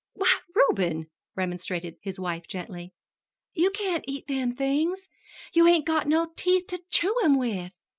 "Why, 0.15 0.35
Reuben," 0.55 1.11
remonstrated 1.35 1.97
his 2.01 2.19
wife 2.19 2.47
gently, 2.47 2.91
"you 3.53 3.69
can't 3.69 4.03
eat 4.07 4.25
them 4.25 4.51
things 4.55 5.07
you 5.53 5.67
hain't 5.67 5.85
got 5.85 6.07
no 6.07 6.31
teeth 6.35 6.65
to 6.69 6.81
chew 6.89 7.13
'em 7.23 7.37
with!" 7.37 7.71